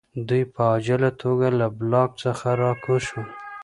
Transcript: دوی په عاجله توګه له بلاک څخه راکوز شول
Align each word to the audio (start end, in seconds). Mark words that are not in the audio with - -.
دوی 0.27 0.43
په 0.53 0.61
عاجله 0.71 1.09
توګه 1.23 1.47
له 1.59 1.67
بلاک 1.79 2.09
څخه 2.23 2.47
راکوز 2.61 3.01
شول 3.09 3.27